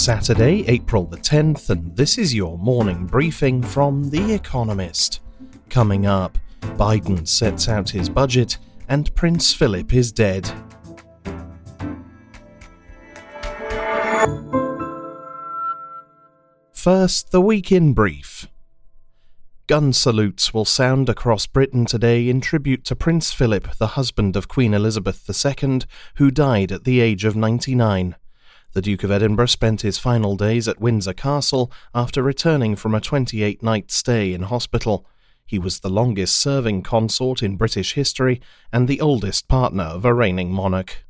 [0.00, 5.20] Saturday, April the 10th, and this is your morning briefing from The Economist.
[5.68, 8.56] Coming up, Biden sets out his budget,
[8.88, 10.50] and Prince Philip is dead.
[16.72, 18.48] First, the week in brief.
[19.66, 24.48] Gun salutes will sound across Britain today in tribute to Prince Philip, the husband of
[24.48, 25.82] Queen Elizabeth II,
[26.14, 28.16] who died at the age of 99.
[28.72, 33.00] The Duke of Edinburgh spent his final days at Windsor Castle after returning from a
[33.00, 35.04] 28 night stay in hospital.
[35.44, 38.40] He was the longest serving consort in British history
[38.72, 41.04] and the oldest partner of a reigning monarch.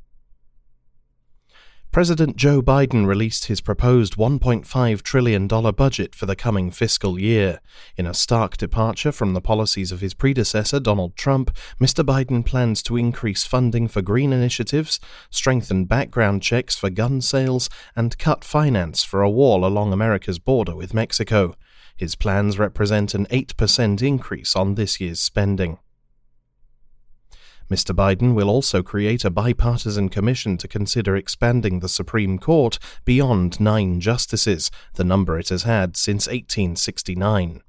[1.91, 7.59] President Joe Biden released his proposed $1.5 trillion budget for the coming fiscal year.
[7.97, 12.01] In a stark departure from the policies of his predecessor, Donald Trump, Mr.
[12.01, 18.17] Biden plans to increase funding for green initiatives, strengthen background checks for gun sales, and
[18.17, 21.55] cut finance for a wall along America's border with Mexico.
[21.97, 25.77] His plans represent an 8% increase on this year's spending.
[27.71, 27.95] Mr.
[27.95, 34.01] Biden will also create a bipartisan commission to consider expanding the Supreme Court beyond nine
[34.01, 37.61] justices, the number it has had since 1869.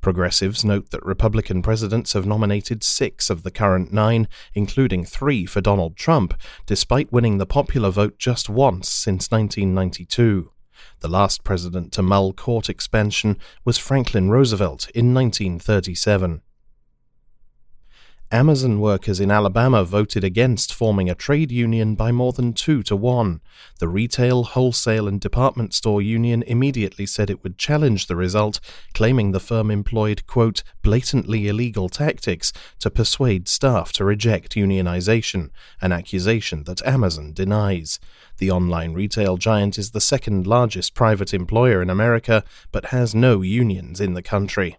[0.00, 5.60] Progressives note that Republican presidents have nominated six of the current nine, including three for
[5.60, 6.34] Donald Trump,
[6.66, 10.50] despite winning the popular vote just once since 1992.
[10.98, 16.42] The last president to mull court expansion was Franklin Roosevelt in 1937.
[18.34, 22.96] Amazon workers in Alabama voted against forming a trade union by more than two to
[22.96, 23.40] one.
[23.78, 28.58] The retail, wholesale, and department store union immediately said it would challenge the result,
[28.92, 35.92] claiming the firm employed, quote, blatantly illegal tactics to persuade staff to reject unionization, an
[35.92, 38.00] accusation that Amazon denies.
[38.38, 42.42] The online retail giant is the second largest private employer in America,
[42.72, 44.76] but has no unions in the country.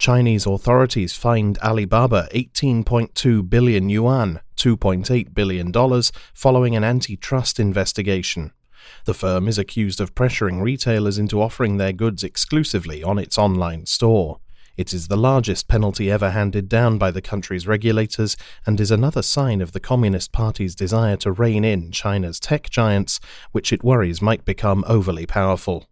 [0.00, 6.02] Chinese authorities fined Alibaba 18.2 billion yuan, $2.8 billion,
[6.32, 8.52] following an antitrust investigation.
[9.04, 13.84] The firm is accused of pressuring retailers into offering their goods exclusively on its online
[13.84, 14.40] store.
[14.74, 19.20] It is the largest penalty ever handed down by the country's regulators and is another
[19.20, 23.20] sign of the Communist Party's desire to rein in China's tech giants,
[23.52, 25.89] which it worries might become overly powerful.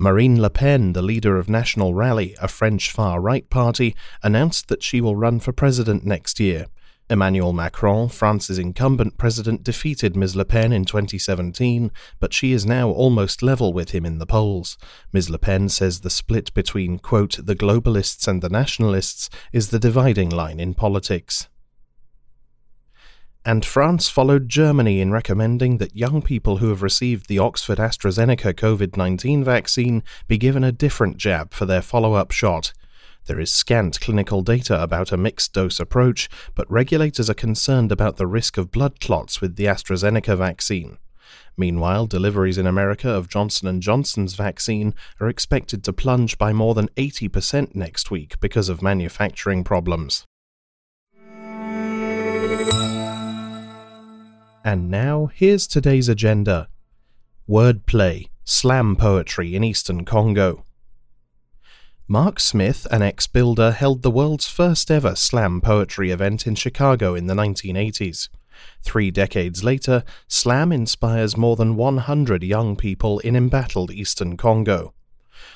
[0.00, 4.82] Marine Le Pen, the leader of National Rally, a French far right party, announced that
[4.82, 6.66] she will run for president next year.
[7.10, 10.36] Emmanuel Macron, France's incumbent president, defeated Ms.
[10.36, 14.78] Le Pen in 2017, but she is now almost level with him in the polls.
[15.12, 15.30] Ms.
[15.30, 20.30] Le Pen says the split between, quote, the globalists and the nationalists is the dividing
[20.30, 21.48] line in politics
[23.44, 28.52] and France followed Germany in recommending that young people who have received the Oxford AstraZeneca
[28.54, 32.72] COVID 19 vaccine be given a different jab for their follow up shot.
[33.26, 38.16] There is scant clinical data about a mixed dose approach, but regulators are concerned about
[38.16, 40.98] the risk of blood clots with the AstraZeneca vaccine.
[41.56, 46.74] Meanwhile, deliveries in America of Johnson & Johnson's vaccine are expected to plunge by more
[46.74, 50.24] than 80% next week because of manufacturing problems.
[54.68, 56.68] And now, here's today's agenda
[57.48, 60.62] Wordplay, slam poetry in eastern Congo.
[62.06, 67.14] Marc Smith, an ex builder, held the world's first ever slam poetry event in Chicago
[67.14, 68.28] in the 1980s.
[68.82, 74.92] Three decades later, slam inspires more than 100 young people in embattled eastern Congo.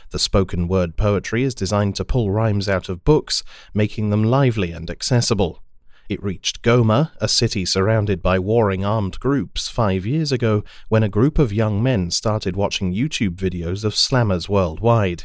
[0.08, 3.42] The spoken word poetry is designed to pull rhymes out of books,
[3.74, 5.62] making them lively and accessible.
[6.08, 11.08] It reached Goma, a city surrounded by warring armed groups, five years ago when a
[11.08, 15.24] group of young men started watching YouTube videos of slammers worldwide.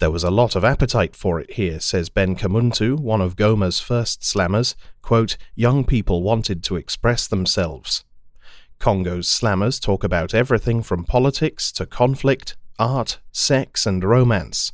[0.00, 3.80] There was a lot of appetite for it here, says Ben Kamuntu, one of Goma's
[3.80, 4.74] first slammers.
[5.02, 8.04] Quote, Young people wanted to express themselves.
[8.80, 14.72] Congo's slammers talk about everything from politics to conflict, art, sex, and romance.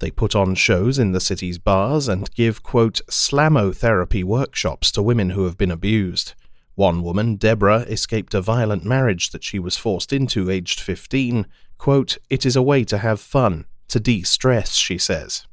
[0.00, 5.30] They put on shows in the city's bars and give, quote, slamotherapy workshops to women
[5.30, 6.32] who have been abused.
[6.74, 11.46] One woman, Deborah, escaped a violent marriage that she was forced into aged 15.
[11.76, 15.46] Quote, It is a way to have fun, to de stress, she says.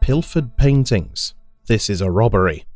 [0.00, 1.34] Pilfered paintings.
[1.66, 2.67] This is a robbery.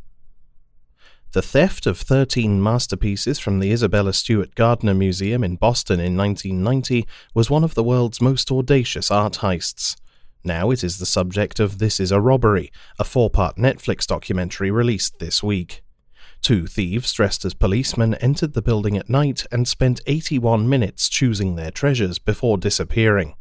[1.33, 7.07] The theft of 13 masterpieces from the Isabella Stewart Gardner Museum in Boston in 1990
[7.33, 9.97] was one of the world's most audacious art heists.
[10.45, 14.71] Now it is the subject of This Is a Robbery, a four part Netflix documentary
[14.71, 15.83] released this week.
[16.43, 21.57] Two thieves dressed as policemen entered the building at night and spent 81 minutes choosing
[21.57, 23.37] their treasures before disappearing.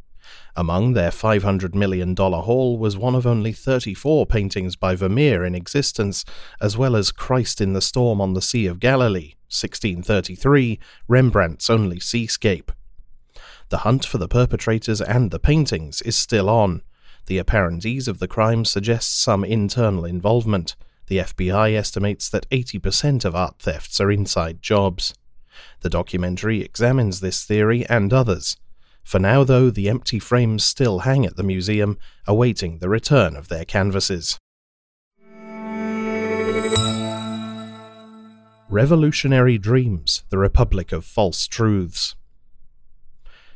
[0.55, 6.25] Among their $500 million haul was one of only 34 paintings by Vermeer in existence,
[6.59, 11.99] as well as Christ in the Storm on the Sea of Galilee, 1633, Rembrandt's only
[11.99, 12.71] seascape.
[13.69, 16.81] The hunt for the perpetrators and the paintings is still on.
[17.27, 20.75] The apparent ease of the crime suggests some internal involvement.
[21.07, 25.13] The FBI estimates that 80% of art thefts are inside jobs.
[25.81, 28.57] The documentary examines this theory and others.
[29.03, 33.47] For now, though, the empty frames still hang at the museum, awaiting the return of
[33.47, 34.39] their canvases.
[38.69, 42.15] Revolutionary Dreams The Republic of False Truths.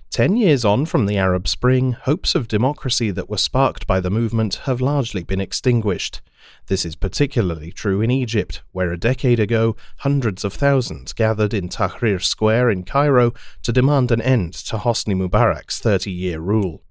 [0.10, 4.10] Ten years on from the Arab Spring, hopes of democracy that were sparked by the
[4.10, 6.22] movement have largely been extinguished.
[6.68, 11.69] This is particularly true in Egypt, where a decade ago hundreds of thousands gathered in
[11.69, 16.84] Tahrir Square in Cairo to demand an end to Hosni Mubarak's 30 year rule.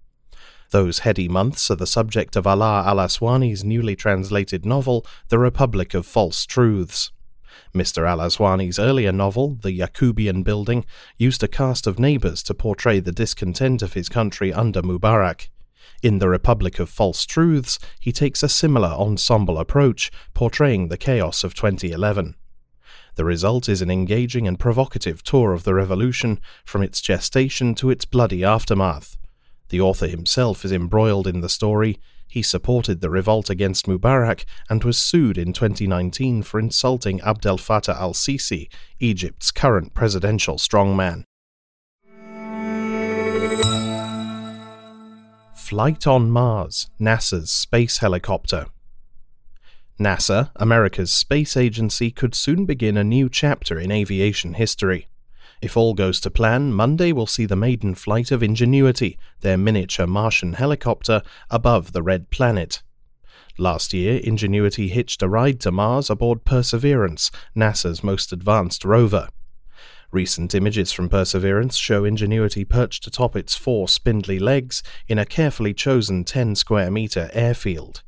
[0.70, 5.94] Those heady months are the subject of Alaa al Aswani's newly translated novel, The Republic
[5.94, 7.12] of False Truths.
[7.74, 8.08] Mr.
[8.08, 10.84] Al Aswany's earlier novel, The Yacoubian Building,
[11.18, 15.48] used a cast of neighbours to portray the discontent of his country under Mubarak.
[16.02, 21.44] In The Republic of False Truths, he takes a similar ensemble approach, portraying the chaos
[21.44, 22.34] of 2011.
[23.16, 27.90] The result is an engaging and provocative tour of the revolution, from its gestation to
[27.90, 29.16] its bloody aftermath.
[29.68, 31.98] The author himself is embroiled in the story,
[32.34, 37.96] he supported the revolt against Mubarak and was sued in 2019 for insulting Abdel Fattah
[37.96, 41.22] al Sisi, Egypt's current presidential strongman.
[45.54, 48.66] Flight on Mars, NASA's space helicopter.
[50.00, 55.06] NASA, America's space agency, could soon begin a new chapter in aviation history.
[55.64, 60.06] If all goes to plan, Monday will see the maiden flight of Ingenuity, their miniature
[60.06, 62.82] Martian helicopter, above the red planet.
[63.56, 69.30] Last year, Ingenuity hitched a ride to Mars aboard Perseverance, NASA's most advanced rover.
[70.12, 75.72] Recent images from Perseverance show Ingenuity perched atop its four spindly legs in a carefully
[75.72, 78.02] chosen 10 square meter airfield.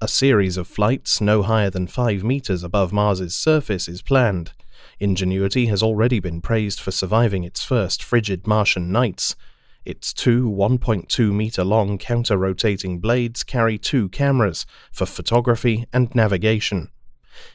[0.00, 4.52] A series of flights no higher than 5 meters above Mars's surface is planned.
[4.98, 9.36] Ingenuity has already been praised for surviving its first frigid Martian nights.
[9.84, 16.90] Its two 1.2 meter long counter rotating blades carry two cameras for photography and navigation.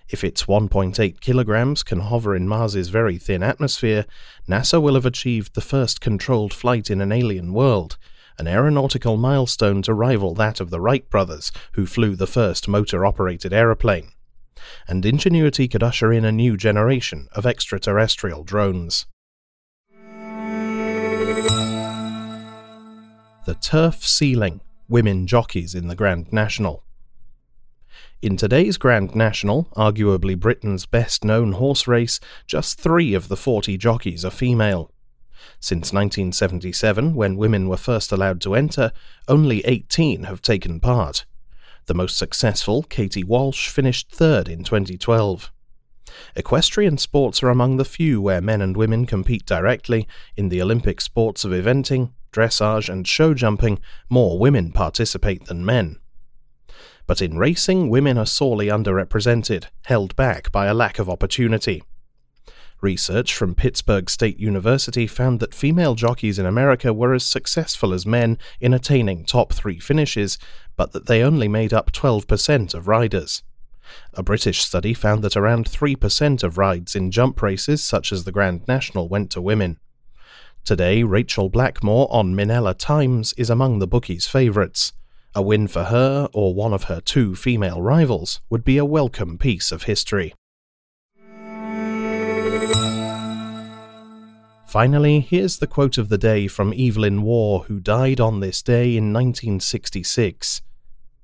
[0.08, 4.06] If its 1.8 kilograms can hover in Mars's very thin atmosphere,
[4.48, 7.98] NASA will have achieved the first controlled flight in an alien world,
[8.38, 13.06] an aeronautical milestone to rival that of the Wright brothers, who flew the first motor
[13.06, 14.12] operated aeroplane
[14.88, 19.06] and Ingenuity could usher in a new generation of extraterrestrial drones.
[23.46, 26.84] The Turf Ceiling Women Jockeys in the Grand National.
[28.22, 33.78] In today's Grand National, arguably Britain's best known horse race, just three of the 40
[33.78, 34.92] jockeys are female.
[35.60, 38.92] Since 1977, when women were first allowed to enter,
[39.28, 41.26] only 18 have taken part.
[41.88, 45.52] The most successful, Katie Walsh, finished third in 2012.
[46.36, 50.08] Equestrian sports are among the few where men and women compete directly.
[50.36, 55.98] In the Olympic sports of eventing, dressage, and show jumping, more women participate than men.
[57.08, 61.84] But in racing, women are sorely underrepresented, held back by a lack of opportunity.
[62.82, 68.08] Research from Pittsburgh State University found that female jockeys in America were as successful as
[68.08, 70.40] men in attaining top three finishes,
[70.76, 73.44] but that they only made up 12% of riders.
[74.16, 78.32] A British study found that around 3% of rides in jump races such as the
[78.32, 79.80] Grand National went to women.
[80.66, 84.94] Today, Rachael Blackmore on Minella Times is among the bookies' favourites.
[85.36, 89.38] A win for her, or one of her two female rivals, would be a welcome
[89.38, 90.34] piece of history.
[94.72, 98.96] Finally, here's the quote of the day from Evelyn Waugh, who died on this day
[98.96, 100.62] in 1966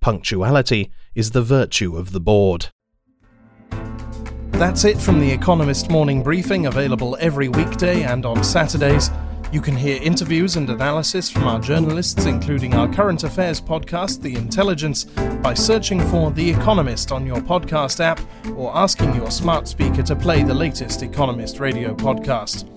[0.02, 2.68] Punctuality is the virtue of the bored.
[4.52, 9.12] That's it from the Economist Morning Briefing, available every weekday and on Saturdays.
[9.54, 14.36] You can hear interviews and analysis from our journalists, including our current affairs podcast, The
[14.36, 15.06] Intelligence,
[15.42, 18.20] by searching for The Economist on your podcast app
[18.58, 22.77] or asking your smart speaker to play the latest Economist radio podcast.